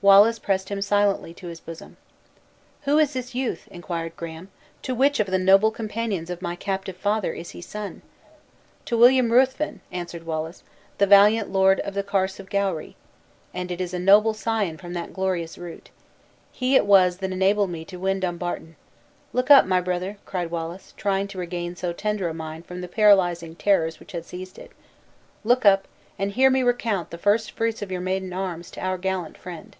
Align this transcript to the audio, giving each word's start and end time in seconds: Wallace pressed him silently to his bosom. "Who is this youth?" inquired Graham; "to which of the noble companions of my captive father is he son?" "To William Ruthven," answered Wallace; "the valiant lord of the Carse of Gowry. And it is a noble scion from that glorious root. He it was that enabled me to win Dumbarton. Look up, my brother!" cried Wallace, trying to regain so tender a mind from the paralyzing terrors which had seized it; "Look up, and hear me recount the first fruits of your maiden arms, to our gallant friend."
Wallace 0.00 0.38
pressed 0.38 0.68
him 0.68 0.80
silently 0.80 1.34
to 1.34 1.48
his 1.48 1.58
bosom. 1.58 1.96
"Who 2.82 3.00
is 3.00 3.14
this 3.14 3.34
youth?" 3.34 3.66
inquired 3.68 4.14
Graham; 4.16 4.48
"to 4.82 4.94
which 4.94 5.18
of 5.18 5.26
the 5.26 5.40
noble 5.40 5.72
companions 5.72 6.30
of 6.30 6.40
my 6.40 6.54
captive 6.54 6.96
father 6.96 7.32
is 7.32 7.50
he 7.50 7.60
son?" 7.60 8.02
"To 8.84 8.96
William 8.96 9.32
Ruthven," 9.32 9.80
answered 9.90 10.24
Wallace; 10.24 10.62
"the 10.98 11.06
valiant 11.08 11.50
lord 11.50 11.80
of 11.80 11.94
the 11.94 12.04
Carse 12.04 12.38
of 12.38 12.48
Gowry. 12.48 12.94
And 13.52 13.72
it 13.72 13.80
is 13.80 13.92
a 13.92 13.98
noble 13.98 14.34
scion 14.34 14.78
from 14.78 14.92
that 14.92 15.12
glorious 15.12 15.58
root. 15.58 15.90
He 16.52 16.76
it 16.76 16.86
was 16.86 17.16
that 17.16 17.32
enabled 17.32 17.70
me 17.70 17.84
to 17.86 17.98
win 17.98 18.20
Dumbarton. 18.20 18.76
Look 19.32 19.50
up, 19.50 19.66
my 19.66 19.80
brother!" 19.80 20.18
cried 20.24 20.52
Wallace, 20.52 20.94
trying 20.96 21.26
to 21.26 21.38
regain 21.38 21.74
so 21.74 21.92
tender 21.92 22.28
a 22.28 22.32
mind 22.34 22.66
from 22.66 22.82
the 22.82 22.86
paralyzing 22.86 23.56
terrors 23.56 23.98
which 23.98 24.12
had 24.12 24.24
seized 24.24 24.60
it; 24.60 24.70
"Look 25.42 25.64
up, 25.66 25.88
and 26.20 26.30
hear 26.30 26.50
me 26.50 26.62
recount 26.62 27.10
the 27.10 27.18
first 27.18 27.50
fruits 27.50 27.82
of 27.82 27.90
your 27.90 28.00
maiden 28.00 28.32
arms, 28.32 28.70
to 28.70 28.80
our 28.80 28.96
gallant 28.96 29.36
friend." 29.36 29.76